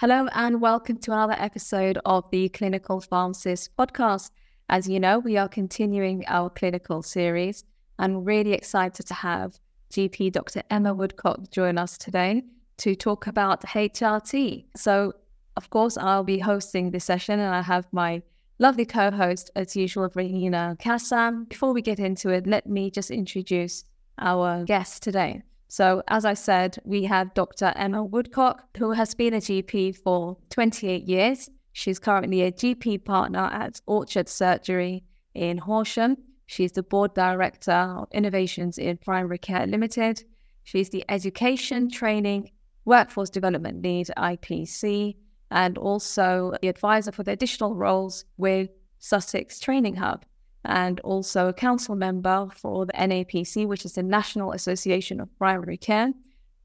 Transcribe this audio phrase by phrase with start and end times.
[0.00, 4.30] Hello, and welcome to another episode of the Clinical Pharmacist podcast.
[4.68, 7.64] As you know, we are continuing our clinical series
[7.98, 9.58] and really excited to have
[9.90, 10.62] GP Dr.
[10.70, 12.44] Emma Woodcock join us today
[12.76, 14.66] to talk about HRT.
[14.76, 15.14] So,
[15.56, 18.22] of course, I'll be hosting this session and I have my
[18.60, 21.48] lovely co host, as usual, Ruhina Kassam.
[21.48, 23.82] Before we get into it, let me just introduce
[24.20, 25.42] our guest today.
[25.68, 27.74] So, as I said, we have Dr.
[27.76, 31.50] Emma Woodcock, who has been a GP for 28 years.
[31.72, 35.04] She's currently a GP partner at Orchard Surgery
[35.34, 36.16] in Horsham.
[36.46, 40.24] She's the board director of innovations in primary care limited.
[40.64, 42.50] She's the education, training,
[42.86, 45.16] workforce development lead, IPC,
[45.50, 50.24] and also the advisor for the additional roles with Sussex Training Hub
[50.68, 55.78] and also a council member for the NAPC, which is the National Association of Primary
[55.78, 56.12] Care.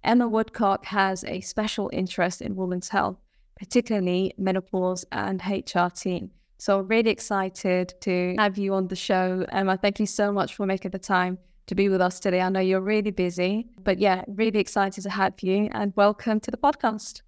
[0.04, 3.18] Emma Woodcock has a special interest in women's health,
[3.58, 6.30] particularly menopause and HRT.
[6.58, 9.46] So, really excited to have you on the show.
[9.52, 12.42] Emma, thank you so much for making the time to be with us today.
[12.42, 16.52] I know you're really busy, but yeah, really excited to have you and welcome to
[16.52, 17.22] the podcast.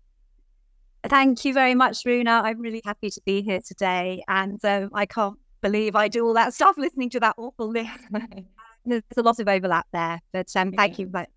[1.07, 2.41] Thank you very much, Runa.
[2.43, 4.23] I'm really happy to be here today.
[4.27, 7.89] And um, I can't believe I do all that stuff listening to that awful list.
[8.85, 11.07] There's a lot of overlap there, but um, thank you.
[11.07, 11.29] But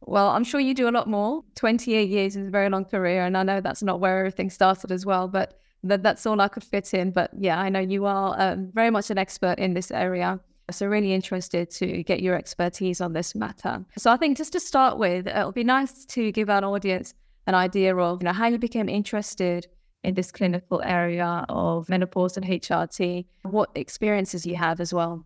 [0.00, 1.44] well, I'm sure you do a lot more.
[1.56, 4.90] 28 years is a very long career, and I know that's not where everything started
[4.90, 7.10] as well, but that, that's all I could fit in.
[7.10, 10.40] But yeah, I know you are um, very much an expert in this area.
[10.70, 13.84] So, really interested to get your expertise on this matter.
[13.98, 17.14] So, I think just to start with, it'll be nice to give our audience
[17.46, 19.68] an idea of you know how you became interested
[20.06, 25.24] in this clinical area of menopause and HRT, what experiences you have as well.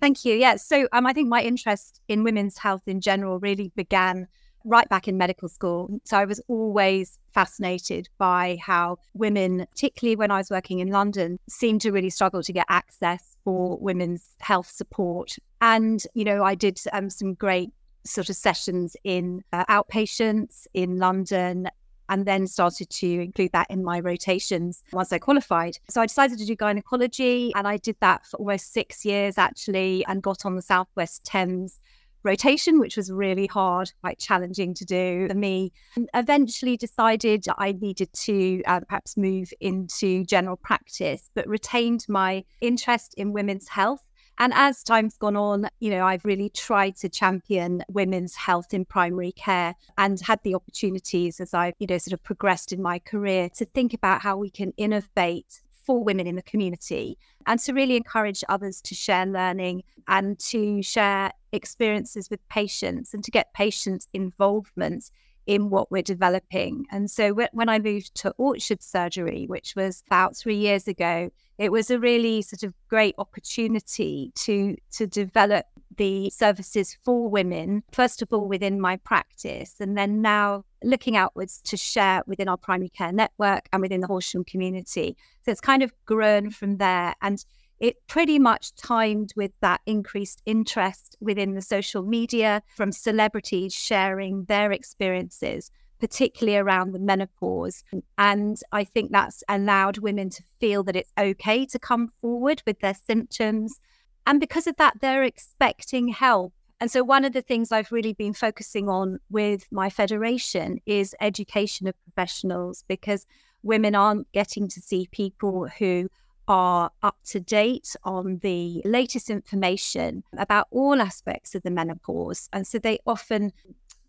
[0.00, 0.34] Thank you.
[0.34, 0.56] Yeah.
[0.56, 4.26] So um, I think my interest in women's health in general really began
[4.64, 6.00] right back in medical school.
[6.04, 11.38] So I was always fascinated by how women, particularly when I was working in London,
[11.48, 15.36] seemed to really struggle to get access for women's health support.
[15.60, 17.70] And, you know, I did um, some great
[18.04, 21.68] sort of sessions in uh, outpatients in London
[22.10, 25.78] and then started to include that in my rotations once I qualified.
[25.88, 30.04] So I decided to do gynecology and I did that for almost six years actually
[30.06, 31.80] and got on the Southwest Thames
[32.22, 35.72] rotation, which was really hard, quite challenging to do for me.
[35.96, 42.44] And eventually decided I needed to uh, perhaps move into general practice, but retained my
[42.60, 44.02] interest in women's health
[44.40, 48.86] and as time's gone on, you know, I've really tried to champion women's health in
[48.86, 53.00] primary care and had the opportunities as I've, you know, sort of progressed in my
[53.00, 57.74] career to think about how we can innovate for women in the community and to
[57.74, 63.52] really encourage others to share learning and to share experiences with patients and to get
[63.52, 65.10] patients' involvement
[65.46, 66.86] in what we're developing.
[66.90, 71.72] And so when I moved to Orchard Surgery, which was about three years ago, it
[71.72, 78.22] was a really sort of great opportunity to to develop the services for women, first
[78.22, 82.88] of all within my practice, and then now looking outwards to share within our primary
[82.88, 85.16] care network and within the Horsham community.
[85.44, 87.14] So it's kind of grown from there.
[87.20, 87.44] And
[87.80, 94.44] it pretty much timed with that increased interest within the social media from celebrities sharing
[94.44, 97.82] their experiences, particularly around the menopause.
[98.18, 102.80] And I think that's allowed women to feel that it's okay to come forward with
[102.80, 103.80] their symptoms.
[104.26, 106.52] And because of that, they're expecting help.
[106.80, 111.14] And so, one of the things I've really been focusing on with my federation is
[111.20, 113.26] education of professionals because
[113.62, 116.08] women aren't getting to see people who
[116.48, 122.48] are up to date on the latest information about all aspects of the menopause.
[122.52, 123.52] And so they often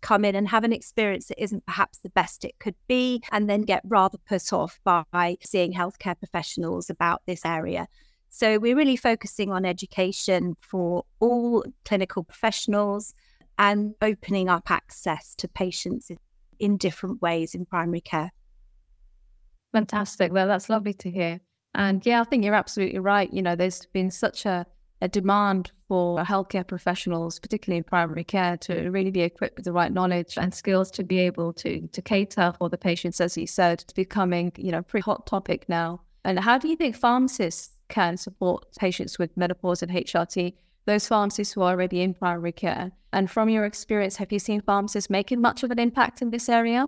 [0.00, 3.48] come in and have an experience that isn't perhaps the best it could be, and
[3.48, 7.86] then get rather put off by seeing healthcare professionals about this area.
[8.28, 13.14] So we're really focusing on education for all clinical professionals
[13.58, 16.10] and opening up access to patients
[16.58, 18.32] in different ways in primary care.
[19.72, 20.32] Fantastic.
[20.32, 21.40] Well, that's lovely to hear.
[21.74, 23.32] And yeah, I think you're absolutely right.
[23.32, 24.66] You know, there's been such a,
[25.00, 29.72] a demand for healthcare professionals, particularly in primary care, to really be equipped with the
[29.72, 33.46] right knowledge and skills to be able to to cater for the patients, as you
[33.46, 36.00] said, it's becoming, you know, pretty hot topic now.
[36.24, 40.54] And how do you think pharmacists can support patients with menopause and HRT?
[40.84, 42.92] Those pharmacists who are already in primary care.
[43.12, 46.48] And from your experience, have you seen pharmacists making much of an impact in this
[46.48, 46.86] area?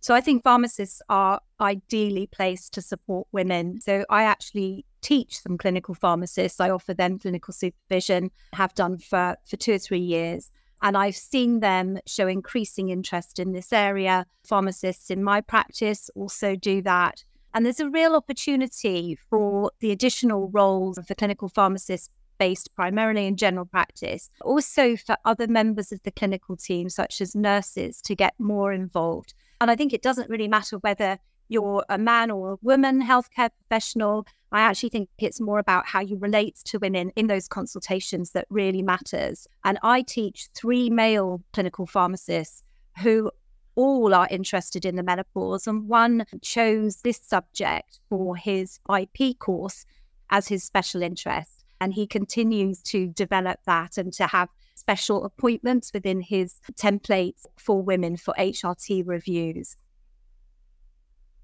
[0.00, 3.80] So I think pharmacists are ideally placed to support women.
[3.80, 6.58] So I actually teach some clinical pharmacists.
[6.58, 10.50] I offer them clinical supervision, have done for, for two or three years.
[10.82, 14.24] And I've seen them show increasing interest in this area.
[14.44, 17.22] Pharmacists in my practice also do that.
[17.52, 23.26] And there's a real opportunity for the additional roles of the clinical pharmacist based primarily
[23.26, 28.14] in general practice, also for other members of the clinical team, such as nurses, to
[28.14, 29.34] get more involved.
[29.60, 31.18] And I think it doesn't really matter whether
[31.48, 34.26] you're a man or a woman healthcare professional.
[34.52, 38.46] I actually think it's more about how you relate to women in those consultations that
[38.50, 39.46] really matters.
[39.64, 42.62] And I teach three male clinical pharmacists
[43.02, 43.30] who
[43.74, 45.66] all are interested in the menopause.
[45.66, 49.86] And one chose this subject for his IP course
[50.30, 51.64] as his special interest.
[51.80, 57.82] And he continues to develop that and to have special appointments within his templates for
[57.82, 59.76] women for HRT reviews.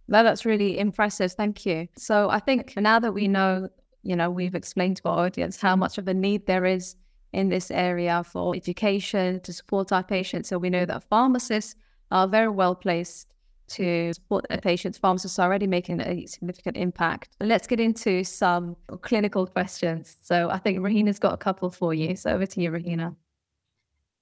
[0.08, 1.32] No, that's really impressive.
[1.32, 1.88] Thank you.
[1.96, 3.68] So I think now that we know,
[4.02, 6.96] you know, we've explained to our audience how much of a need there is
[7.32, 10.48] in this area for education to support our patients.
[10.48, 11.74] So we know that pharmacists
[12.10, 13.28] are very well placed
[13.68, 14.98] to support their patients.
[14.98, 17.36] Pharmacists are already making a significant impact.
[17.40, 20.16] Let's get into some clinical questions.
[20.22, 22.16] So I think Ruhina's got a couple for you.
[22.16, 23.16] So over to you, Ruhina.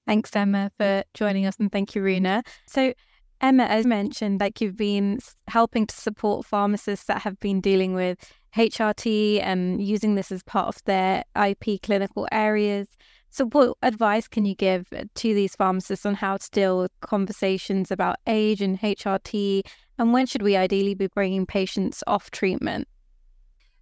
[0.07, 2.43] Thanks, Emma, for joining us, and thank you, Runa.
[2.67, 2.93] So
[3.41, 8.17] Emma, as mentioned, like you've been helping to support pharmacists that have been dealing with
[8.55, 12.87] HRT and using this as part of their IP clinical areas.
[13.35, 17.91] So, what advice can you give to these pharmacists on how to deal with conversations
[17.91, 19.63] about age and HRT?
[19.97, 22.87] And when should we ideally be bringing patients off treatment?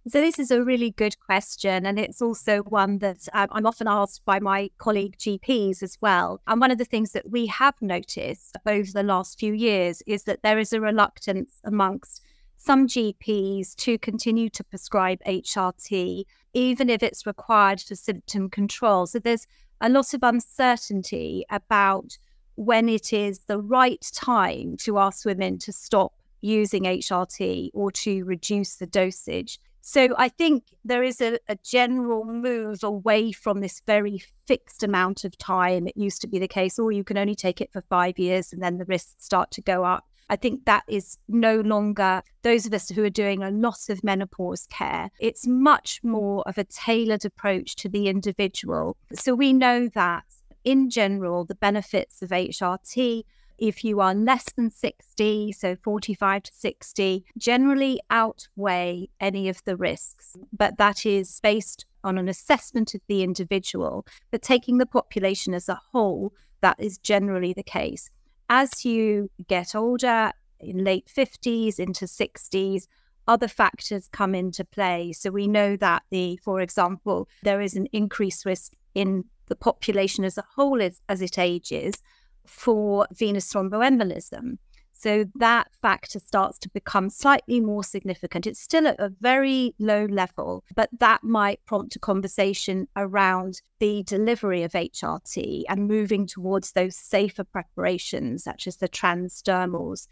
[0.08, 1.86] So, this is a really good question.
[1.86, 6.40] And it's also one that um, I'm often asked by my colleague GPs as well.
[6.48, 10.24] And one of the things that we have noticed over the last few years is
[10.24, 12.24] that there is a reluctance amongst
[12.64, 16.24] some GPs to continue to prescribe HRT,
[16.54, 19.06] even if it's required for symptom control.
[19.06, 19.46] So, there's
[19.80, 22.16] a lot of uncertainty about
[22.56, 28.24] when it is the right time to ask women to stop using HRT or to
[28.24, 29.58] reduce the dosage.
[29.80, 35.24] So I think there is a, a, general move away from this very fixed amount
[35.24, 35.86] of time.
[35.86, 38.52] It used to be the case, or you can only take it for five years
[38.52, 40.06] and then the risks start to go up.
[40.28, 44.02] I think that is no longer those of us who are doing a lot of
[44.02, 45.10] menopause care.
[45.20, 48.96] It's much more of a tailored approach to the individual.
[49.12, 50.24] So we know that
[50.64, 53.24] in general, the benefits of HRT
[53.58, 59.76] if you are less than 60, so 45 to 60, generally outweigh any of the
[59.76, 60.36] risks.
[60.52, 64.06] But that is based on an assessment of the individual.
[64.30, 68.10] But taking the population as a whole, that is generally the case.
[68.48, 72.86] As you get older, in late 50s into 60s,
[73.26, 75.12] other factors come into play.
[75.12, 80.24] So we know that the, for example, there is an increased risk in the population
[80.24, 81.94] as a whole as, as it ages
[82.46, 84.58] for venous thromboembolism.
[84.96, 88.46] So that factor starts to become slightly more significant.
[88.46, 94.04] It's still at a very low level, but that might prompt a conversation around the
[94.04, 100.06] delivery of HRT and moving towards those safer preparations, such as the transdermals.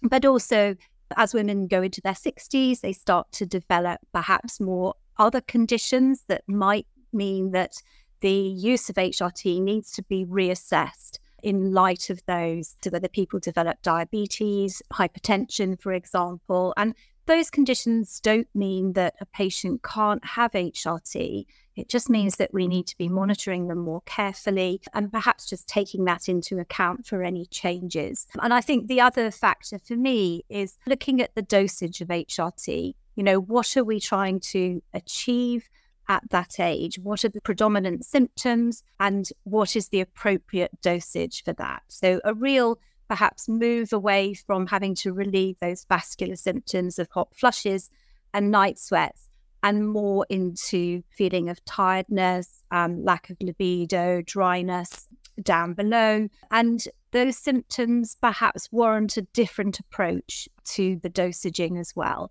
[0.00, 0.76] But also,
[1.16, 6.44] as women go into their 60s, they start to develop perhaps more other conditions that
[6.48, 7.74] might mean that
[8.20, 13.40] the use of HRT needs to be reassessed in light of those, to whether people
[13.40, 16.74] develop diabetes, hypertension, for example.
[16.76, 16.94] And
[17.26, 21.46] those conditions don't mean that a patient can't have HRT.
[21.76, 25.68] It just means that we need to be monitoring them more carefully and perhaps just
[25.68, 28.26] taking that into account for any changes.
[28.42, 32.94] And I think the other factor for me is looking at the dosage of HRT.
[33.14, 35.70] You know, what are we trying to achieve?
[36.10, 36.98] At that age?
[36.98, 41.84] What are the predominant symptoms and what is the appropriate dosage for that?
[41.88, 47.28] So, a real perhaps move away from having to relieve those vascular symptoms of hot
[47.34, 47.90] flushes
[48.34, 49.28] and night sweats
[49.62, 55.06] and more into feeling of tiredness, um, lack of libido, dryness
[55.42, 56.28] down below.
[56.50, 62.30] And those symptoms perhaps warrant a different approach to the dosaging as well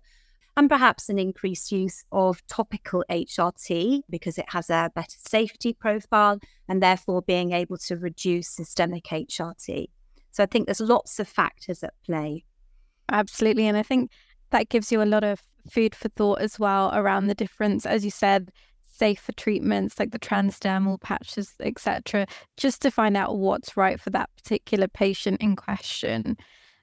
[0.60, 6.38] and perhaps an increased use of topical HRT because it has a better safety profile
[6.68, 9.86] and therefore being able to reduce systemic HRT.
[10.32, 12.44] So I think there's lots of factors at play.
[13.10, 13.68] Absolutely.
[13.68, 14.10] And I think
[14.50, 15.40] that gives you a lot of
[15.70, 18.50] food for thought as well around the difference, as you said,
[18.82, 22.26] safer treatments like the transdermal patches, etc.,
[22.58, 26.36] just to find out what's right for that particular patient in question.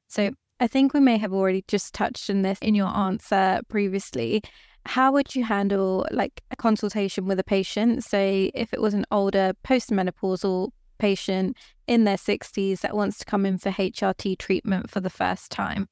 [0.07, 4.41] So I think we may have already just touched on this in your answer previously.
[4.85, 9.05] How would you handle like a consultation with a patient, say if it was an
[9.11, 14.99] older postmenopausal patient in their 60s that wants to come in for HRT treatment for
[14.99, 15.87] the first time?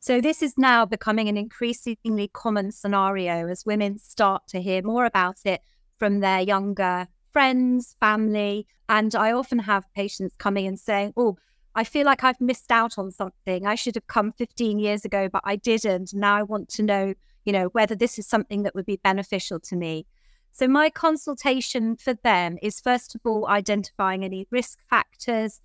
[0.00, 5.06] So, this is now becoming an increasingly common scenario as women start to hear more
[5.06, 5.60] about it
[5.98, 8.66] from their younger friends, family.
[8.88, 11.36] And I often have patients coming and saying, Oh,
[11.74, 13.66] I feel like I've missed out on something.
[13.66, 16.12] I should have come 15 years ago, but I didn't.
[16.14, 19.60] Now I want to know, you know, whether this is something that would be beneficial
[19.60, 20.06] to me.
[20.50, 25.60] So, my consultation for them is first of all identifying any risk factors,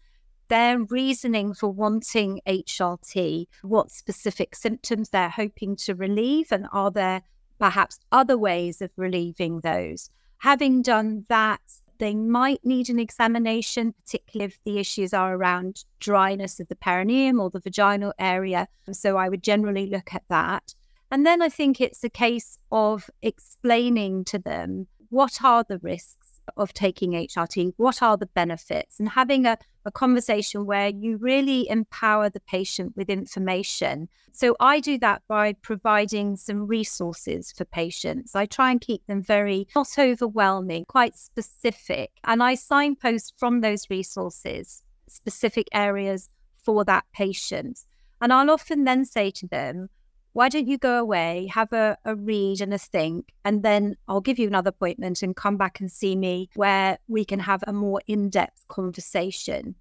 [0.49, 7.23] their reasoning for wanting HRT, what specific symptoms they're hoping to relieve, and are there
[7.59, 10.09] perhaps other ways of relieving those.
[10.39, 11.61] Having done that,
[12.03, 17.39] they might need an examination, particularly if the issues are around dryness of the perineum
[17.39, 18.67] or the vaginal area.
[18.91, 20.75] So I would generally look at that.
[21.09, 26.22] And then I think it's a case of explaining to them what are the risks
[26.57, 31.69] of taking HRT, what are the benefits, and having a, a conversation where you really
[31.69, 34.09] empower the patient with information.
[34.31, 38.35] So I do that by providing some resources for patients.
[38.35, 42.11] I try and keep them very not overwhelming, quite specific.
[42.23, 46.29] And I signpost from those resources specific areas
[46.63, 47.79] for that patient.
[48.21, 49.89] And I'll often then say to them,
[50.33, 54.21] why don't you go away, have a, a read and a think, and then I'll
[54.21, 57.73] give you another appointment and come back and see me where we can have a
[57.73, 59.75] more in depth conversation.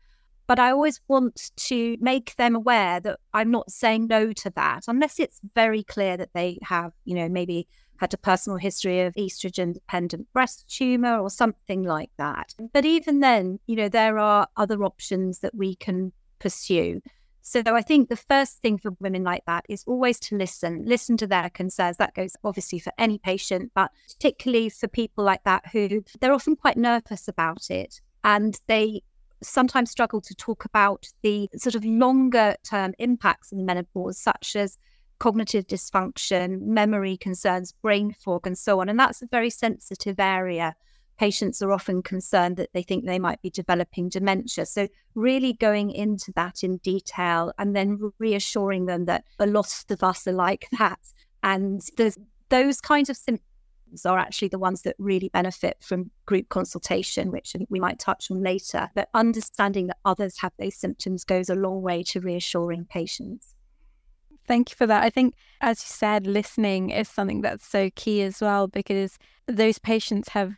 [0.46, 4.84] But I always want to make them aware that I'm not saying no to that
[4.88, 7.66] unless it's very clear that they have, you know, maybe
[7.96, 12.54] had a personal history of estrogen dependent breast tumor or something like that.
[12.72, 17.00] But even then, you know, there are other options that we can pursue.
[17.42, 21.16] So I think the first thing for women like that is always to listen, listen
[21.18, 21.96] to their concerns.
[21.96, 26.54] That goes obviously for any patient, but particularly for people like that who they're often
[26.54, 29.02] quite nervous about it and they
[29.42, 34.78] sometimes struggle to talk about the sort of longer term impacts in menopause, such as
[35.18, 38.88] cognitive dysfunction, memory concerns, brain fog, and so on.
[38.88, 40.74] And that's a very sensitive area
[41.22, 44.66] patients are often concerned that they think they might be developing dementia.
[44.66, 50.02] So, really going into that in detail and then reassuring them that a lot of
[50.02, 50.98] us are like that.
[51.44, 51.80] And
[52.48, 57.54] those kinds of symptoms are actually the ones that really benefit from group consultation, which
[57.68, 58.90] we might touch on later.
[58.96, 63.54] But understanding that others have those symptoms goes a long way to reassuring patients.
[64.48, 65.04] Thank you for that.
[65.04, 69.78] I think, as you said, listening is something that's so key as well because those
[69.78, 70.56] patients have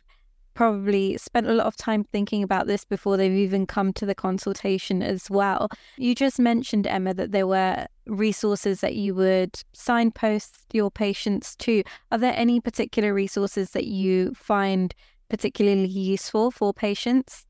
[0.55, 4.15] probably spent a lot of time thinking about this before they've even come to the
[4.15, 5.69] consultation as well.
[5.97, 11.83] You just mentioned, Emma, that there were resources that you would signpost your patients to.
[12.11, 14.95] Are there any particular resources that you find
[15.29, 17.45] particularly useful for patients?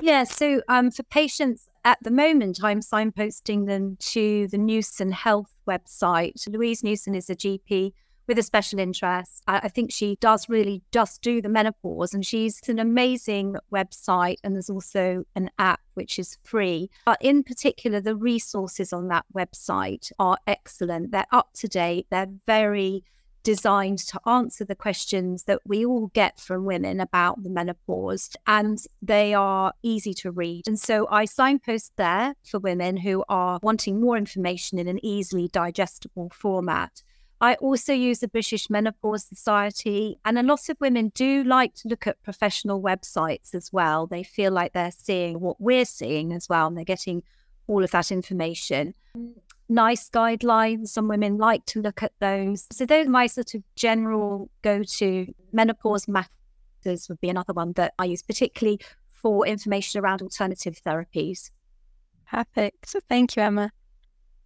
[0.00, 5.54] Yeah, so um, for patients at the moment, I'm signposting them to the Newson Health
[5.68, 6.32] website.
[6.48, 7.92] Louise Newson is a GP
[8.30, 9.42] with a special interest.
[9.48, 14.36] I, I, think she does really just do the menopause, and she's an amazing website.
[14.44, 16.90] And there's also an app which is free.
[17.04, 21.10] But in particular, the resources on that website are excellent.
[21.10, 22.06] They're up to date.
[22.08, 23.02] They're very
[23.42, 28.84] designed to answer the questions that we all get from women about the menopause and
[29.02, 30.68] they are easy to read.
[30.68, 35.48] And so I signpost there for women who are wanting more information in an easily
[35.48, 37.02] digestible format.
[37.42, 41.88] I also use the British Menopause Society, and a lot of women do like to
[41.88, 44.06] look at professional websites as well.
[44.06, 47.22] They feel like they're seeing what we're seeing as well, and they're getting
[47.66, 48.94] all of that information.
[49.70, 52.66] NICE guidelines, some women like to look at those.
[52.72, 55.32] So, those are my sort of general go to.
[55.52, 61.50] Menopause Matters would be another one that I use, particularly for information around alternative therapies.
[62.28, 62.88] Perfect.
[62.88, 63.70] So, thank you, Emma.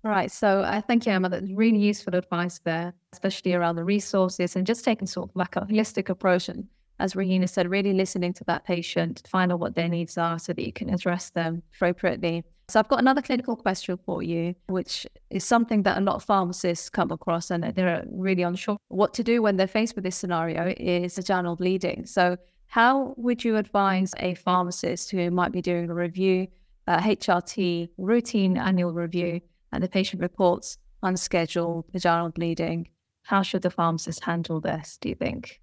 [0.04, 0.30] Right.
[0.30, 1.30] So I thank you, Emma.
[1.30, 5.56] That's really useful advice there, especially around the resources and just taking sort of like
[5.56, 6.50] a holistic approach.
[6.50, 6.68] And
[6.98, 10.52] as Ruhina said, really listening to that patient, find out what their needs are so
[10.52, 12.44] that you can address them appropriately.
[12.68, 16.24] So I've got another clinical question for you, which is something that a lot of
[16.24, 20.16] pharmacists come across and they're really unsure what to do when they're faced with this
[20.16, 22.04] scenario is vaginal bleeding.
[22.04, 26.48] So how would you advise a pharmacist who might be doing a review,
[26.86, 29.40] a HRT routine annual review,
[29.74, 32.88] and the patient reports unscheduled vaginal bleeding.
[33.24, 35.60] How should the pharmacist handle this, do you think?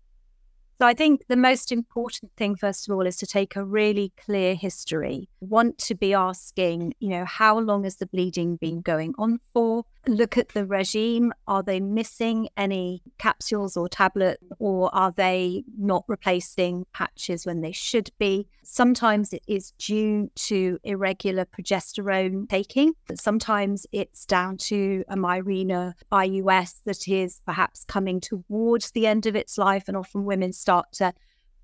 [0.79, 4.11] So I think the most important thing, first of all, is to take a really
[4.17, 5.29] clear history.
[5.39, 9.83] Want to be asking, you know, how long has the bleeding been going on for?
[10.07, 11.33] Look at the regime.
[11.47, 17.71] Are they missing any capsules or tablets, or are they not replacing patches when they
[17.71, 18.47] should be?
[18.63, 22.93] Sometimes it is due to irregular progesterone taking.
[23.07, 29.25] But sometimes it's down to a Mirena IUS that is perhaps coming towards the end
[29.25, 31.13] of its life, and often women start to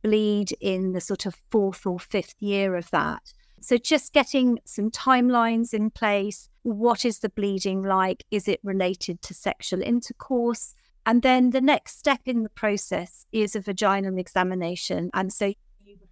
[0.04, 3.34] bleed in the sort of fourth or fifth year of that.
[3.60, 6.50] So, just getting some timelines in place.
[6.64, 8.24] What is the bleeding like?
[8.30, 10.76] Is it related to sexual intercourse?
[11.06, 15.10] And then the next step in the process is a vaginal examination.
[15.14, 15.54] And so,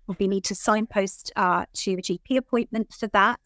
[0.05, 3.39] probably need to signpost uh, to a GP appointment for that.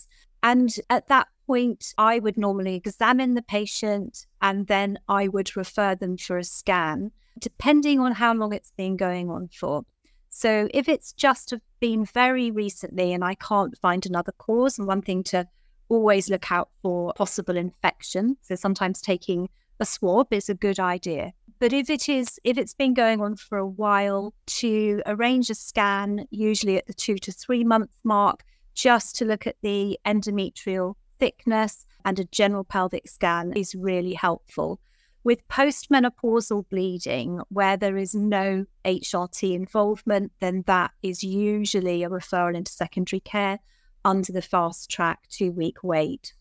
[0.43, 5.95] And at that point, I would normally examine the patient and then I would refer
[5.95, 9.83] them for a scan, depending on how long it's been going on for.
[10.29, 15.01] So if it's just been very recently and I can't find another cause, and one
[15.01, 15.47] thing to
[15.89, 18.37] always look out for possible infection.
[18.41, 21.33] So sometimes taking a swab is a good idea.
[21.59, 25.55] But if it is, if it's been going on for a while, to arrange a
[25.55, 28.43] scan, usually at the two to three month mark,
[28.75, 34.79] just to look at the endometrial thickness and a general pelvic scan is really helpful.
[35.23, 42.55] With postmenopausal bleeding, where there is no HRT involvement, then that is usually a referral
[42.55, 43.59] into secondary care
[44.05, 46.33] under the fast track two week wait.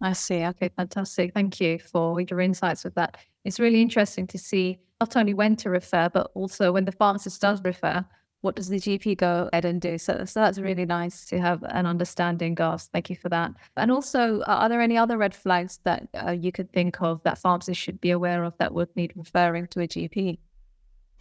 [0.00, 0.44] I see.
[0.44, 1.32] Okay, fantastic.
[1.34, 3.16] Thank you for your insights with that.
[3.44, 7.40] It's really interesting to see not only when to refer, but also when the pharmacist
[7.40, 8.04] does refer,
[8.40, 9.98] what does the GP go ahead and do?
[9.98, 12.82] So, so that's really nice to have an understanding of.
[12.82, 13.52] Thank you for that.
[13.76, 17.38] And also, are there any other red flags that uh, you could think of that
[17.38, 20.38] pharmacists should be aware of that would need referring to a GP?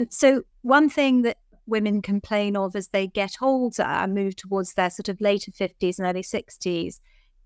[0.09, 4.89] So, one thing that women complain of as they get older and move towards their
[4.89, 7.00] sort of later 50s and early 60s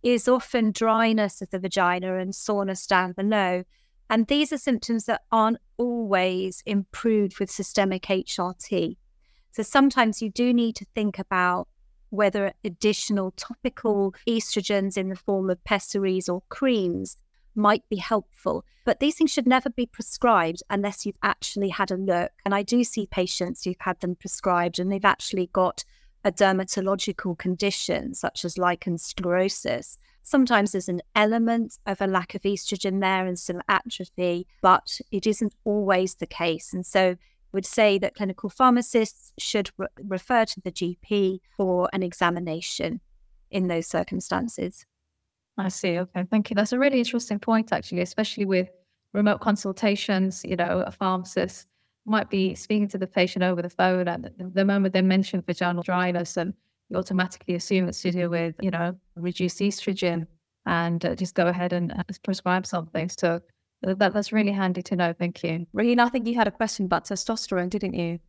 [0.04, 3.64] is often dryness of the vagina and soreness down below.
[4.10, 8.98] And these are symptoms that aren't always improved with systemic HRT.
[9.52, 11.68] So sometimes you do need to think about
[12.10, 17.18] whether additional topical estrogens in the form of pessaries or creams
[17.56, 18.66] might be helpful.
[18.86, 22.32] But these things should never be prescribed unless you've actually had a look.
[22.46, 25.84] And I do see patients who've had them prescribed and they've actually got
[26.24, 29.98] a dermatological condition such as lichen sclerosus.
[30.24, 35.26] Sometimes there's an element of a lack of estrogen there and some atrophy, but it
[35.26, 36.74] isn't always the case.
[36.74, 37.16] And so
[37.54, 43.02] would say that clinical pharmacists should re- refer to the GP for an examination
[43.50, 44.86] in those circumstances.
[45.58, 46.00] I see.
[46.00, 46.56] Okay, thank you.
[46.56, 48.70] That's a really interesting point, actually, especially with
[49.14, 50.44] remote consultations.
[50.46, 51.68] You know, a pharmacist
[52.06, 55.84] might be speaking to the patient over the phone, and the moment they mention vaginal
[55.84, 56.54] dryness, and
[56.90, 60.26] you automatically assume it's to do with, you know, reduced estrogen,
[60.66, 63.10] and uh, just go ahead and uh, prescribe something.
[63.10, 63.42] So
[63.82, 65.14] that, that's really handy to know.
[65.14, 65.68] Thank you.
[65.74, 68.20] Regina, I think you had a question about testosterone, didn't you?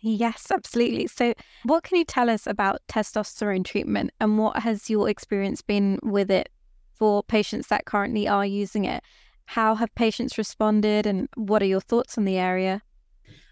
[0.00, 1.06] Yes, absolutely.
[1.08, 5.98] So, what can you tell us about testosterone treatment and what has your experience been
[6.02, 6.50] with it
[6.94, 9.02] for patients that currently are using it?
[9.46, 12.82] How have patients responded and what are your thoughts on the area?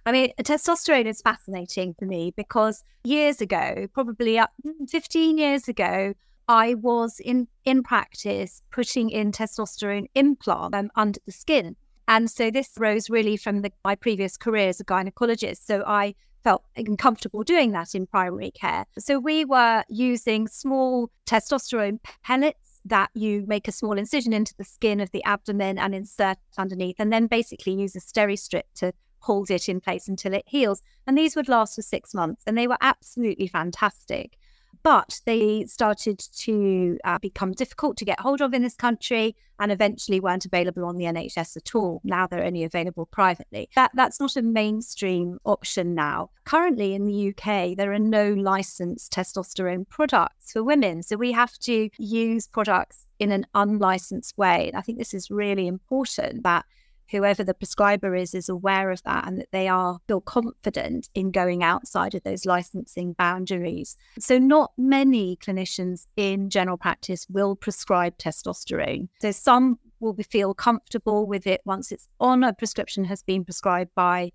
[0.05, 6.15] I mean, testosterone is fascinating for me because years ago, probably mm, 15 years ago,
[6.49, 11.77] I was in in practice putting in testosterone implant um, under the skin.
[12.09, 15.67] And so this rose really from the, my previous career as a gynecologist.
[15.67, 18.87] So I felt uncomfortable doing that in primary care.
[18.97, 24.63] So we were using small testosterone pellets that you make a small incision into the
[24.63, 29.51] skin of the abdomen and insert underneath, and then basically use a steri-strip to hold
[29.51, 30.81] it in place until it heals.
[31.05, 34.39] And these would last for six months, and they were absolutely fantastic
[34.87, 39.73] but they started to uh, become difficult to get hold of in this country and
[39.73, 42.01] eventually weren't available on the NHS at all.
[42.05, 43.69] Now they're only available privately.
[43.75, 46.31] That, that's not a mainstream option now.
[46.45, 51.03] Currently in the UK, there are no licensed testosterone products for women.
[51.03, 54.69] So we have to use products in an unlicensed way.
[54.69, 56.65] And I think this is really important that
[57.11, 61.31] whoever the prescriber is is aware of that and that they are feel confident in
[61.31, 63.97] going outside of those licensing boundaries.
[64.19, 69.09] So not many clinicians in general practice will prescribe testosterone.
[69.21, 73.91] So some will feel comfortable with it once it's on a prescription has been prescribed
[73.95, 74.33] by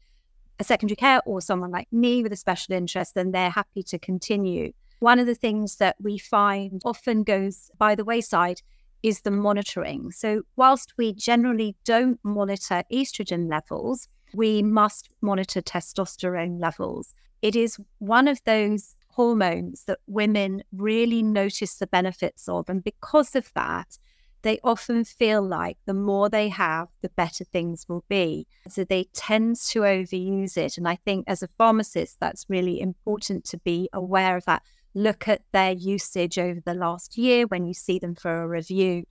[0.59, 3.99] a secondary care or someone like me with a special interest, then they're happy to
[3.99, 4.71] continue.
[4.99, 8.61] One of the things that we find often goes by the wayside
[9.03, 10.11] is the monitoring.
[10.11, 17.13] So, whilst we generally don't monitor estrogen levels, we must monitor testosterone levels.
[17.41, 22.69] It is one of those hormones that women really notice the benefits of.
[22.69, 23.97] And because of that,
[24.43, 28.47] they often feel like the more they have, the better things will be.
[28.67, 30.77] So they tend to overuse it.
[30.77, 34.63] And I think as a pharmacist, that's really important to be aware of that.
[34.93, 39.05] Look at their usage over the last year when you see them for a review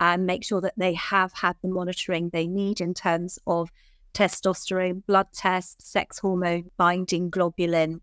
[0.00, 3.70] and make sure that they have had the monitoring they need in terms of
[4.12, 8.00] testosterone, blood test, sex hormone binding globulin,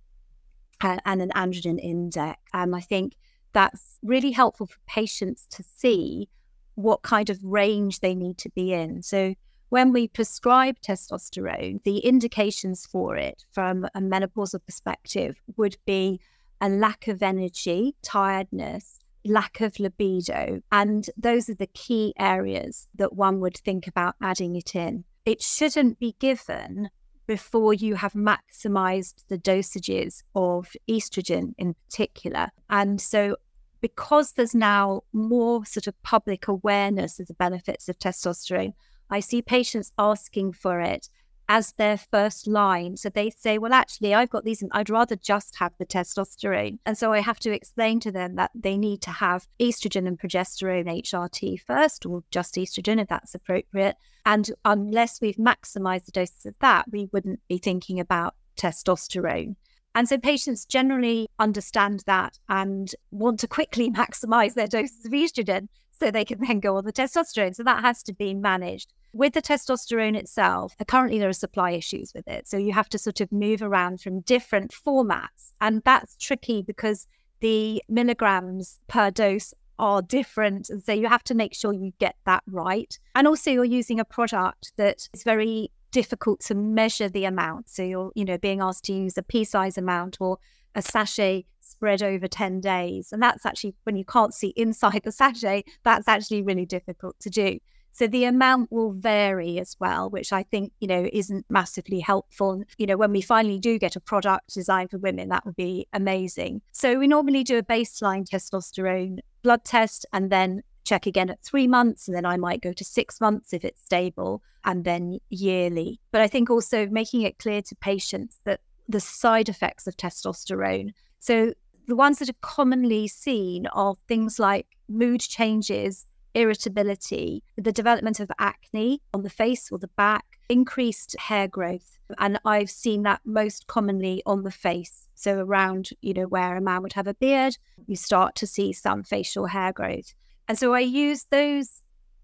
[0.81, 2.39] and an androgen index.
[2.53, 3.13] And I think
[3.53, 6.27] that's really helpful for patients to see
[6.75, 9.03] what kind of range they need to be in.
[9.03, 9.35] So
[9.69, 16.19] when we prescribe testosterone, the indications for it from a menopausal perspective would be
[16.61, 20.61] a lack of energy, tiredness, lack of libido.
[20.71, 25.03] And those are the key areas that one would think about adding it in.
[25.25, 26.89] It shouldn't be given
[27.27, 32.49] before you have maximized the dosages of estrogen in particular.
[32.69, 33.37] And so
[33.79, 38.73] because there's now more sort of public awareness of the benefits of testosterone,
[39.09, 41.09] I see patients asking for it
[41.51, 42.95] as their first line.
[42.95, 46.79] So they say, well, actually, I've got these, and I'd rather just have the testosterone.
[46.85, 50.17] And so I have to explain to them that they need to have estrogen and
[50.17, 53.97] progesterone HRT first, or just estrogen if that's appropriate.
[54.25, 59.57] And unless we've maximized the doses of that, we wouldn't be thinking about testosterone.
[59.93, 65.67] And so patients generally understand that and want to quickly maximize their doses of estrogen
[66.01, 67.55] so they can then go on the testosterone.
[67.55, 68.91] So that has to be managed.
[69.13, 72.47] With the testosterone itself, uh, currently there are supply issues with it.
[72.47, 75.51] So you have to sort of move around from different formats.
[75.61, 77.07] And that's tricky because
[77.39, 80.71] the milligrams per dose are different.
[80.71, 82.97] And so you have to make sure you get that right.
[83.13, 87.69] And also, you're using a product that is very difficult to measure the amount.
[87.69, 90.39] So you're, you know, being asked to use a pea size amount or
[90.75, 93.11] a sachet spread over 10 days.
[93.11, 97.29] And that's actually when you can't see inside the sachet, that's actually really difficult to
[97.29, 97.59] do.
[97.93, 102.63] So the amount will vary as well, which I think, you know, isn't massively helpful.
[102.77, 105.87] You know, when we finally do get a product designed for women, that would be
[105.91, 106.61] amazing.
[106.71, 111.67] So we normally do a baseline testosterone blood test and then check again at three
[111.67, 115.99] months, and then I might go to six months if it's stable, and then yearly.
[116.11, 120.91] But I think also making it clear to patients that the side effects of testosterone.
[121.19, 121.53] So
[121.87, 128.31] the ones that are commonly seen are things like mood changes, irritability, the development of
[128.39, 131.99] acne on the face or the back, increased hair growth.
[132.17, 135.07] And I've seen that most commonly on the face.
[135.15, 138.73] So around, you know, where a man would have a beard, you start to see
[138.73, 140.13] some facial hair growth.
[140.47, 141.81] And so I use those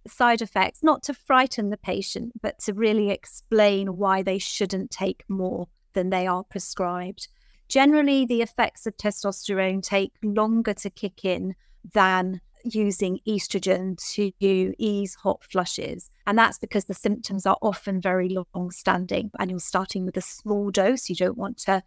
[0.07, 5.23] side effects not to frighten the patient, but to really explain why they shouldn't take
[5.27, 7.27] more than they are prescribed.
[7.67, 11.55] Generally, the effects of testosterone take longer to kick in
[11.93, 16.11] than using estrogen to ease hot flushes.
[16.27, 20.21] And that's because the symptoms are often very long standing and you're starting with a
[20.21, 21.09] small dose.
[21.09, 21.81] You don't want to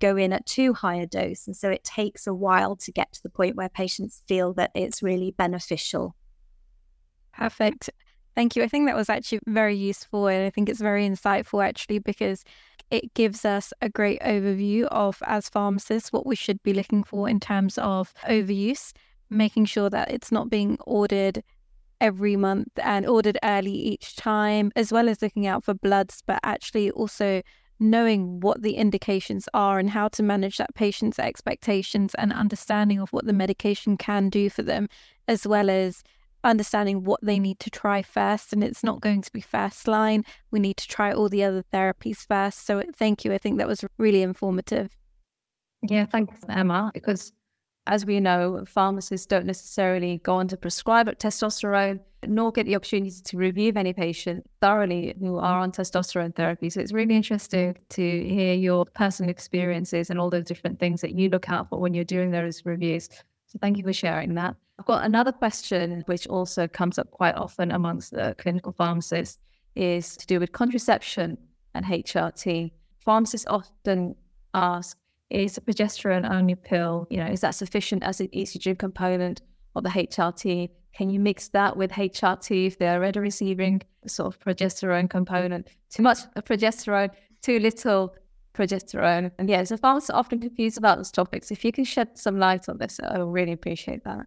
[0.00, 1.46] go in at too high a dose.
[1.46, 4.72] And so it takes a while to get to the point where patients feel that
[4.74, 6.16] it's really beneficial.
[7.32, 7.90] Perfect.
[8.34, 8.64] Thank you.
[8.64, 10.26] I think that was actually very useful.
[10.26, 12.44] And I think it's very insightful actually because
[12.90, 17.28] it gives us a great overview of, as pharmacists, what we should be looking for
[17.28, 18.92] in terms of overuse,
[19.30, 21.42] making sure that it's not being ordered
[22.00, 26.38] every month and ordered early each time, as well as looking out for bloods, but
[26.42, 27.42] actually also
[27.80, 33.12] knowing what the indications are and how to manage that patient's expectations and understanding of
[33.12, 34.88] what the medication can do for them,
[35.26, 36.02] as well as
[36.44, 37.42] understanding what they mm.
[37.42, 38.52] need to try first.
[38.52, 40.24] And it's not going to be first line.
[40.50, 42.66] We need to try all the other therapies first.
[42.66, 43.32] So uh, thank you.
[43.32, 44.96] I think that was really informative.
[45.82, 47.32] Yeah, thanks, Emma, because
[47.86, 53.20] as we know, pharmacists don't necessarily go on to prescribe testosterone, nor get the opportunity
[53.22, 55.42] to review any patient thoroughly who mm.
[55.42, 56.70] are on testosterone therapy.
[56.70, 61.14] So it's really interesting to hear your personal experiences and all those different things that
[61.14, 63.08] you look out for when you're doing those reviews.
[63.46, 64.56] So thank you for sharing that.
[64.78, 69.38] I've got another question, which also comes up quite often amongst the clinical pharmacists,
[69.76, 71.38] is to do with contraception
[71.74, 72.70] and HRT.
[72.98, 74.14] Pharmacists often
[74.52, 74.96] ask,
[75.30, 79.42] is a progesterone only pill, you know, is that sufficient as an estrogen component
[79.74, 80.68] of the HRT?
[80.94, 85.68] Can you mix that with HRT if they're already receiving sort of progesterone component?
[85.90, 87.10] Too much progesterone,
[87.42, 88.14] too little
[88.54, 89.32] progesterone.
[89.38, 91.50] And yeah, so pharmacists are often confused about those topics.
[91.50, 94.26] If you can shed some light on this, I would really appreciate that.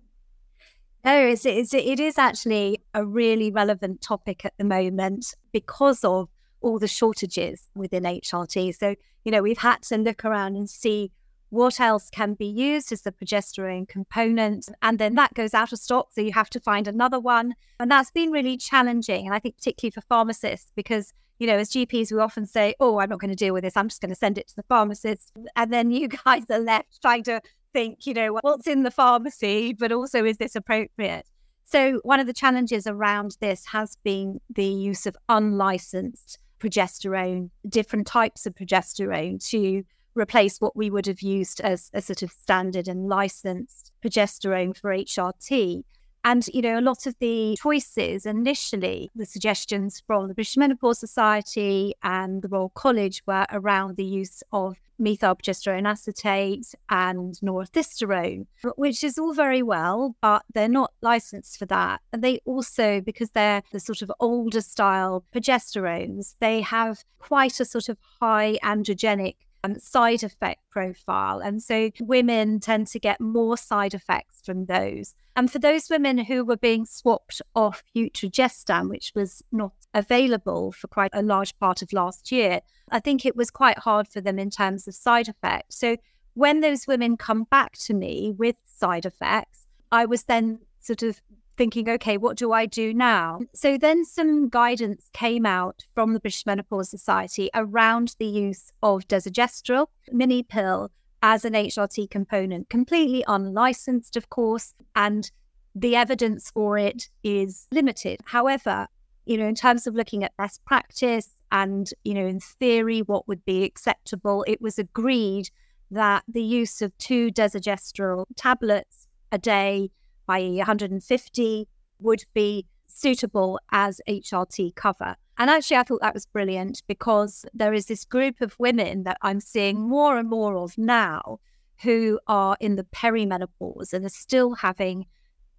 [1.06, 6.30] No, it's, it's, it is actually a really relevant topic at the moment because of
[6.62, 8.78] all the shortages within HRT.
[8.78, 11.12] So, you know, we've had to look around and see
[11.50, 14.68] what else can be used as the progesterone component.
[14.82, 16.10] And then that goes out of stock.
[16.14, 17.56] So you have to find another one.
[17.80, 19.26] And that's been really challenging.
[19.26, 23.00] And I think, particularly for pharmacists, because you know, as GPs, we often say, Oh,
[23.00, 23.78] I'm not going to deal with this.
[23.78, 25.32] I'm just going to send it to the pharmacist.
[25.56, 27.42] And then you guys are left trying to
[27.78, 31.28] think, you know, what's in the pharmacy, but also is this appropriate?
[31.66, 38.08] So, one of the challenges around this has been the use of unlicensed progesterone, different
[38.08, 39.84] types of progesterone to
[40.16, 44.90] replace what we would have used as a sort of standard and licensed progesterone for
[44.90, 45.84] HRT.
[46.28, 51.00] And, you know, a lot of the choices initially, the suggestions from the British Menopause
[51.00, 59.06] Society and the Royal College were around the use of methylprogesterone acetate and norethisterone, which
[59.06, 62.02] is all very well, but they're not licensed for that.
[62.12, 67.66] And they also, because they're the sort of older style progesterones, they have quite a
[67.66, 69.36] sort of high androgenic
[69.68, 71.40] um, side effect profile.
[71.40, 75.14] And so women tend to get more side effects from those.
[75.36, 80.88] And for those women who were being swapped off Utrogestan, which was not available for
[80.88, 84.40] quite a large part of last year, I think it was quite hard for them
[84.40, 85.78] in terms of side effects.
[85.78, 85.98] So
[86.34, 91.22] when those women come back to me with side effects, I was then sort of
[91.58, 93.40] thinking, okay, what do I do now?
[93.54, 99.08] So then some guidance came out from the British Menopause Society around the use of
[99.08, 100.92] desogestrel mini pill
[101.24, 105.32] as an HRT component, completely unlicensed, of course, and
[105.76, 108.22] the evidence for it is limited.
[108.26, 108.88] However,
[109.26, 113.28] you know, in terms of looking at best practice and, you know, in theory, what
[113.28, 115.50] would be acceptable, it was agreed
[115.92, 119.92] that the use of two desogestrel tablets a day
[120.30, 121.68] i.e., 150,
[122.00, 125.16] would be suitable as HRT cover.
[125.38, 129.18] And actually, I thought that was brilliant because there is this group of women that
[129.22, 131.40] I'm seeing more and more of now
[131.82, 135.06] who are in the perimenopause and are still having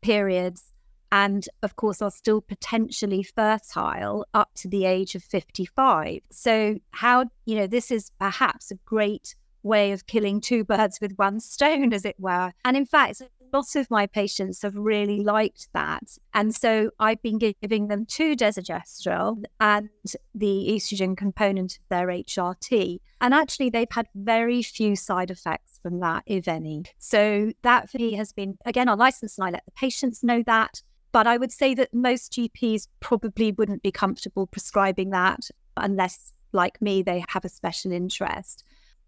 [0.00, 0.72] periods
[1.10, 6.20] and, of course, are still potentially fertile up to the age of 55.
[6.30, 11.14] So, how, you know, this is perhaps a great way of killing two birds with
[11.16, 12.52] one stone, as it were.
[12.64, 13.22] And in fact,
[13.52, 16.02] lot of my patients have really liked that.
[16.34, 19.88] And so I've been giving them two desogestrel and
[20.34, 23.00] the estrogen component of their HRT.
[23.20, 26.84] And actually, they've had very few side effects from that, if any.
[26.98, 30.82] So that for me has been, again, unlicensed, and I let the patients know that.
[31.10, 36.80] But I would say that most GPs probably wouldn't be comfortable prescribing that unless, like
[36.82, 38.62] me, they have a special interest.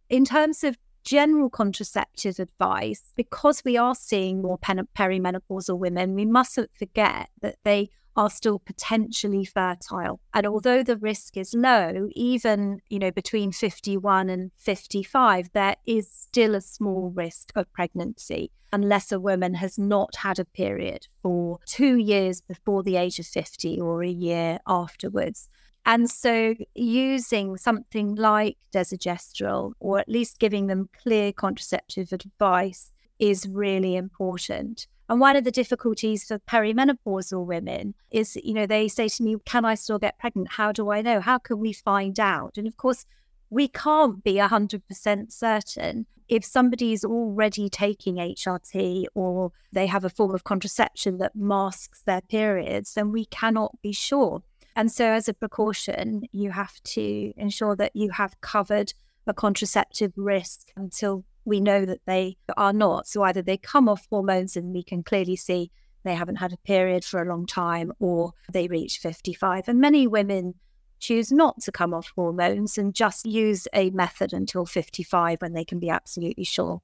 [0.08, 6.70] In terms of general contraceptive advice, because we are seeing more perimenopausal women, we mustn't
[6.76, 10.20] forget that they are still potentially fertile.
[10.34, 16.10] And although the risk is low, even you know between 51 and 55, there is
[16.10, 21.58] still a small risk of pregnancy unless a woman has not had a period for
[21.66, 25.48] two years before the age of 50 or a year afterwards.
[25.86, 33.48] And so, using something like desogestrel, or at least giving them clear contraceptive advice, is
[33.48, 34.86] really important.
[35.08, 39.36] And one of the difficulties for perimenopausal women is, you know, they say to me,
[39.44, 40.52] Can I still get pregnant?
[40.52, 41.20] How do I know?
[41.20, 42.56] How can we find out?
[42.56, 43.06] And of course,
[43.50, 46.06] we can't be 100% certain.
[46.28, 52.02] If somebody is already taking HRT or they have a form of contraception that masks
[52.02, 54.44] their periods, then we cannot be sure.
[54.80, 58.94] And so, as a precaution, you have to ensure that you have covered
[59.26, 63.06] a contraceptive risk until we know that they are not.
[63.06, 65.70] So, either they come off hormones and we can clearly see
[66.02, 69.68] they haven't had a period for a long time, or they reach 55.
[69.68, 70.54] And many women
[70.98, 75.66] choose not to come off hormones and just use a method until 55 when they
[75.66, 76.80] can be absolutely sure.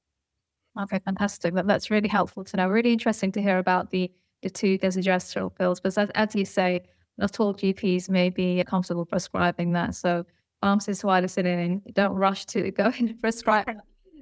[0.75, 1.55] Oh, okay, fantastic.
[1.55, 2.67] That, that's really helpful to know.
[2.67, 4.11] Really interesting to hear about the,
[4.43, 5.79] the two desogestrel pills.
[5.79, 6.83] But as, as you say,
[7.17, 9.95] not all GPs may be comfortable prescribing that.
[9.95, 10.25] So
[10.61, 13.69] pharmacists who are listening, don't rush to go and prescribe.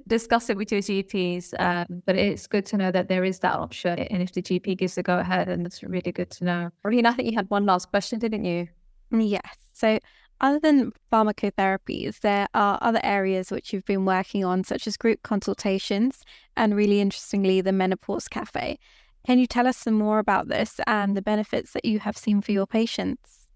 [0.08, 3.54] Discuss it with your GPs, um, but it's good to know that there is that
[3.54, 3.98] option.
[3.98, 6.70] And if the GP gives the go ahead, then it's really good to know.
[6.84, 8.68] Rina, I think you had one last question, didn't you?
[9.10, 9.56] Yes.
[9.72, 9.98] So,
[10.40, 15.22] other than pharmacotherapies, there are other areas which you've been working on, such as group
[15.22, 16.22] consultations
[16.56, 18.78] and, really interestingly, the Menopause Cafe.
[19.26, 22.40] Can you tell us some more about this and the benefits that you have seen
[22.40, 23.48] for your patients?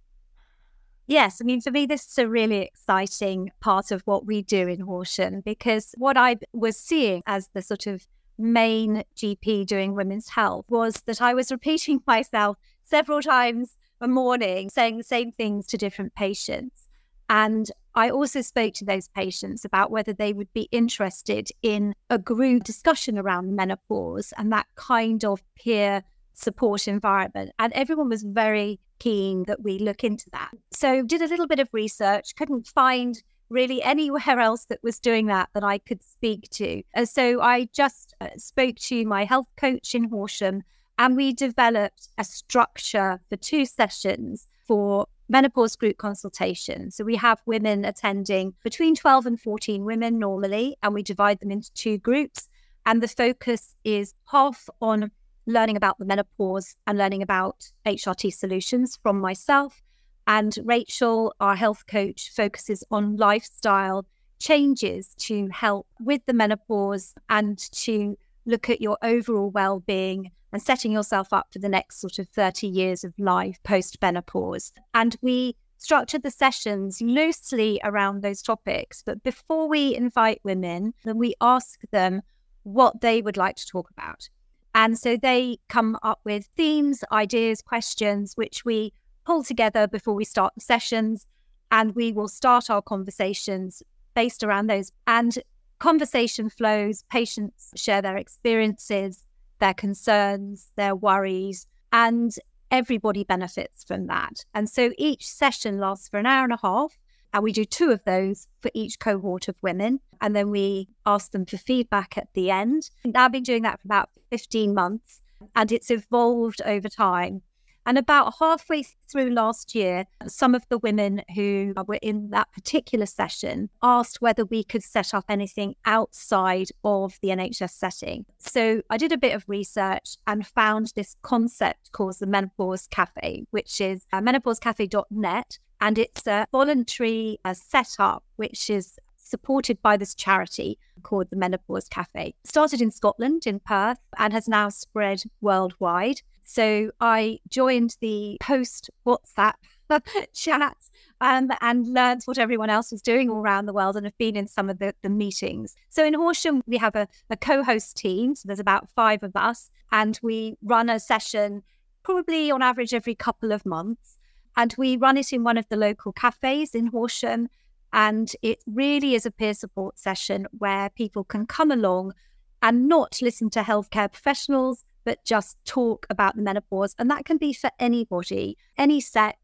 [1.06, 4.66] Yes, I mean, for me, this is a really exciting part of what we do
[4.66, 8.06] in Horsham because what I was seeing as the sort of
[8.36, 14.70] main GP doing women's health was that I was repeating myself several times a morning,
[14.70, 16.88] saying the same things to different patients.
[17.30, 22.18] And I also spoke to those patients about whether they would be interested in a
[22.18, 26.02] group discussion around menopause and that kind of peer
[26.34, 27.52] support environment.
[27.60, 30.50] And everyone was very keen that we look into that.
[30.72, 35.26] So did a little bit of research, couldn't find really anywhere else that was doing
[35.26, 36.82] that that I could speak to.
[36.94, 40.64] And so I just uh, spoke to my health coach in Horsham
[40.98, 46.90] and we developed a structure for two sessions for menopause group consultation.
[46.90, 51.52] So we have women attending between 12 and 14 women normally, and we divide them
[51.52, 52.48] into two groups.
[52.84, 55.10] And the focus is half on
[55.46, 59.80] learning about the menopause and learning about HRT solutions from myself.
[60.26, 64.06] And Rachel, our health coach, focuses on lifestyle
[64.40, 70.62] changes to help with the menopause and to look at your overall well being and
[70.62, 74.72] setting yourself up for the next sort of 30 years of life post menopause.
[74.94, 79.02] And we structured the sessions loosely around those topics.
[79.04, 82.22] But before we invite women, then we ask them
[82.64, 84.28] what they would like to talk about.
[84.74, 88.92] And so they come up with themes, ideas, questions, which we
[89.24, 91.26] pull together before we start the sessions.
[91.72, 93.82] And we will start our conversations
[94.14, 94.92] based around those.
[95.06, 95.38] And
[95.80, 99.26] conversation flows, patients share their experiences,
[99.58, 102.32] their concerns, their worries, and
[102.70, 104.44] everybody benefits from that.
[104.54, 107.00] And so each session lasts for an hour and a half.
[107.32, 110.00] And we do two of those for each cohort of women.
[110.20, 112.90] And then we ask them for feedback at the end.
[113.04, 115.20] And I've been doing that for about 15 months
[115.54, 117.42] and it's evolved over time.
[117.90, 123.04] And about halfway through last year, some of the women who were in that particular
[123.04, 128.26] session asked whether we could set up anything outside of the NHS setting.
[128.38, 133.42] So I did a bit of research and found this concept called the Menopause Cafe,
[133.50, 135.58] which is uh, menopausecafe.net.
[135.80, 141.88] And it's a voluntary uh, setup, which is supported by this charity called the Menopause
[141.88, 142.34] Cafe.
[142.44, 146.22] Started in Scotland, in Perth, and has now spread worldwide.
[146.50, 149.54] So I joined the post WhatsApp
[150.34, 150.76] chat
[151.20, 154.34] um, and learned what everyone else was doing all around the world and have been
[154.34, 155.76] in some of the, the meetings.
[155.90, 158.34] So in Horsham, we have a, a co host team.
[158.34, 161.62] So there's about five of us, and we run a session
[162.02, 164.16] probably on average every couple of months.
[164.56, 167.48] And we run it in one of the local cafes in Horsham.
[167.92, 172.14] And it really is a peer support session where people can come along
[172.60, 176.94] and not listen to healthcare professionals, but just talk about the menopause.
[176.98, 179.36] And that can be for anybody, any sex,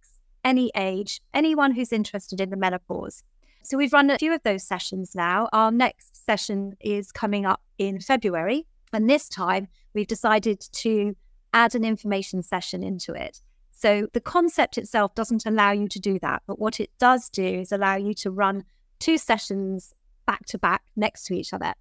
[0.44, 3.22] any age, anyone who's interested in the menopause.
[3.64, 5.48] So we've run a few of those sessions now.
[5.52, 8.66] Our next session is coming up in February.
[8.92, 11.16] And this time we've decided to
[11.52, 13.40] add an information session into it.
[13.72, 16.42] So the concept itself doesn't allow you to do that.
[16.46, 18.64] But what it does do is allow you to run
[19.00, 19.92] two sessions
[20.26, 21.74] back to back next to each other.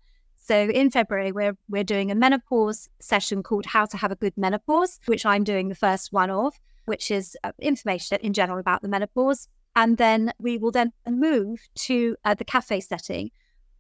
[0.46, 4.38] So in February, we're we're doing a menopause session called How to Have a Good
[4.38, 6.54] Menopause, which I'm doing the first one of,
[6.86, 9.48] which is uh, information in general about the menopause.
[9.76, 13.32] And then we will then move to uh, the cafe setting,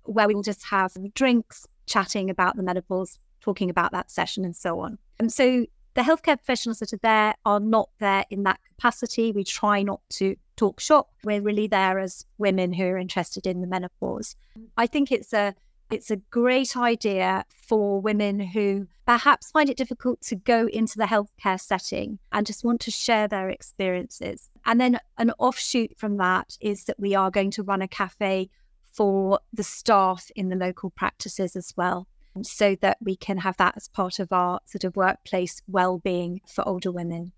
[0.06, 4.56] where we will just have drinks, chatting about the menopause, talking about that session, and
[4.56, 4.97] so on.
[5.19, 9.32] And so the healthcare professionals that are there are not there in that capacity.
[9.32, 11.12] We try not to talk shop.
[11.23, 14.36] We're really there as women who are interested in the menopause.
[14.78, 15.54] I think it's a
[15.91, 21.06] it's a great idea for women who perhaps find it difficult to go into the
[21.06, 24.50] healthcare setting and just want to share their experiences.
[24.65, 28.50] And then an offshoot from that is that we are going to run a cafe
[28.84, 32.08] for the staff in the local practices as well,
[32.41, 36.67] so that we can have that as part of our sort of workplace well-being for
[36.67, 37.32] older women.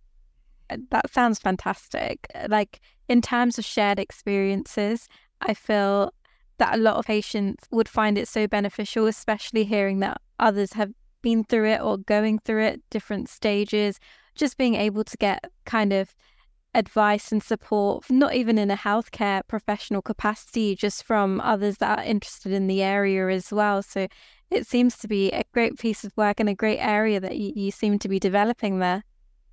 [0.92, 2.28] That sounds fantastic.
[2.48, 2.80] Like
[3.10, 5.08] in terms of shared experiences,
[5.42, 6.14] I feel
[6.58, 10.92] that a lot of patients would find it so beneficial, especially hearing that others have
[11.22, 14.00] been through it or going through it, different stages,
[14.36, 16.14] just being able to get kind of
[16.74, 22.04] advice and support, not even in a healthcare professional capacity, just from others that are
[22.04, 23.82] interested in the area as well.
[23.82, 24.08] So
[24.52, 27.52] it seems to be a great piece of work and a great area that you,
[27.56, 29.04] you seem to be developing there.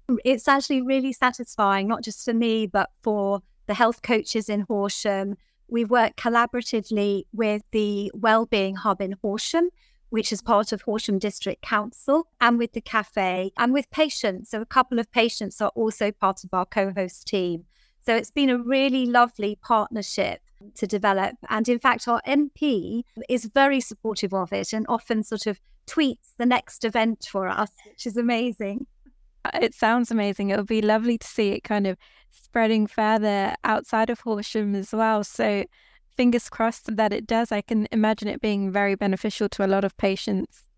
[0.08, 4.61] Mm, it's actually really satisfying, not just for me, but for the health coaches in
[4.68, 5.36] Horsham,
[5.68, 9.70] we work collaboratively with the Wellbeing Hub in Horsham,
[10.10, 14.50] which is part of Horsham District Council, and with the cafe and with patients.
[14.50, 17.64] So, a couple of patients are also part of our co host team.
[18.00, 20.40] So, it's been a really lovely partnership
[20.76, 21.36] to develop.
[21.48, 26.34] And in fact, our MP is very supportive of it and often sort of tweets
[26.38, 28.86] the next event for us, which is amazing.
[29.53, 30.51] It sounds amazing.
[30.51, 31.99] It would be lovely to see it kind of
[32.30, 35.24] spreading further outside of Horsham as well.
[35.24, 35.64] So
[36.16, 37.53] fingers crossed that it does.
[37.53, 40.68] I can imagine it being very beneficial to a lot of patients.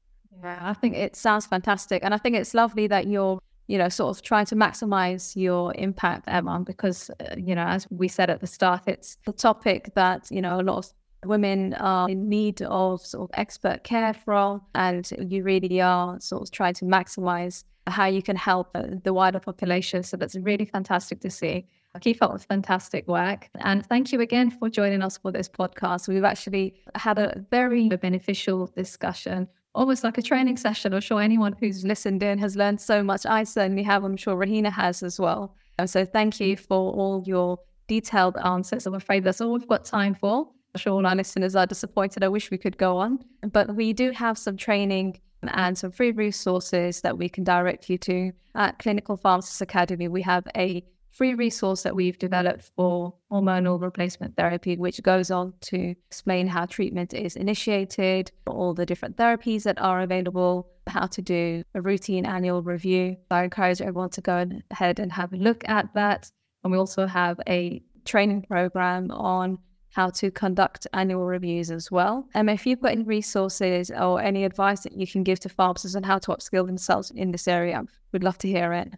[0.43, 2.03] Yeah, I think it sounds fantastic.
[2.05, 3.39] And I think it's lovely that you're,
[3.69, 7.87] you know, sort of trying to maximize your impact, Emma, because, uh, you know, as
[7.91, 10.93] we said at the start, it's the topic that, you know, a lot of
[11.27, 14.63] women are in need of sort of expert care from.
[14.75, 19.13] And you really are sort of trying to maximize how you can help uh, the
[19.13, 20.03] wider population.
[20.03, 21.67] So that's really fantastic to see.
[22.01, 23.49] Keep up with fantastic work.
[23.61, 26.09] And thank you again for joining us for this podcast.
[26.09, 30.93] We've actually had a very beneficial discussion, almost like a training session.
[30.93, 33.25] I'm sure anyone who's listened in has learned so much.
[33.25, 34.05] I certainly have.
[34.05, 35.55] I'm sure Ruhina has as well.
[35.87, 37.59] So thank you for all your
[37.89, 38.87] detailed answers.
[38.87, 40.49] I'm afraid that's all we've got time for.
[40.77, 42.23] Sure all our listeners are disappointed.
[42.23, 43.19] I wish we could go on.
[43.53, 47.99] But we do have some training and some free resources that we can direct you
[47.99, 48.33] to.
[48.55, 54.37] At Clinical Pharmacist Academy, we have a free resource that we've developed for hormonal replacement
[54.37, 59.81] therapy, which goes on to explain how treatment is initiated, all the different therapies that
[59.81, 63.17] are available, how to do a routine annual review.
[63.31, 66.31] I encourage everyone to go ahead and have a look at that.
[66.63, 69.59] And we also have a training program on
[69.97, 72.29] how to conduct annual reviews as well.
[72.35, 75.97] And if you've got any resources or any advice that you can give to pharmacists
[75.97, 77.83] on how to upskill themselves in this area,
[78.13, 78.93] we'd love to hear it.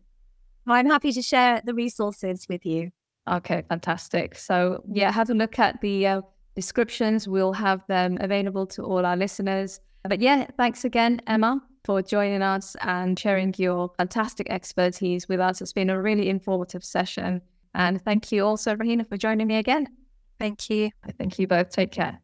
[0.67, 2.91] I'm happy to share the resources with you.
[3.31, 4.35] Okay, fantastic.
[4.35, 6.21] So, yeah, have a look at the uh,
[6.57, 7.29] descriptions.
[7.29, 9.79] We'll have them available to all our listeners.
[10.03, 15.63] But yeah, thanks again, Emma, for joining us and sharing your fantastic expertise with us.
[15.63, 17.41] It's been a really informative session.
[17.73, 19.87] And thank you also, Ruhina, for joining me again.
[20.39, 20.91] Thank you.
[21.19, 21.71] Thank you both.
[21.71, 22.21] Take care.